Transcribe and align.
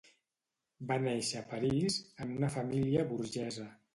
Va 0.91 0.97
néixer 1.07 1.37
a 1.41 1.45
París, 1.51 1.99
en 2.25 2.33
una 2.39 2.51
família 2.57 3.07
burgesa. 3.15 3.67